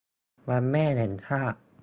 [0.49, 1.59] วันแม่แห่งชาติ